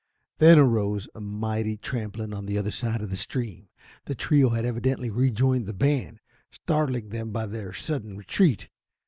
Then 0.39 0.57
arose 0.57 1.07
a 1.13 1.21
mighty 1.21 1.77
trampling 1.77 2.33
on 2.33 2.47
the 2.47 2.57
other 2.57 2.71
side 2.71 3.03
of 3.03 3.11
the 3.11 3.15
stream. 3.15 3.67
The 4.05 4.15
trio 4.15 4.49
had 4.49 4.65
evidently 4.65 5.11
rejoined 5.11 5.67
the 5.67 5.73
band, 5.73 6.21
startling 6.49 7.09
them 7.09 7.29
by 7.29 7.45
their 7.45 7.71
sudden 7.71 8.17
retreat. 8.17 8.67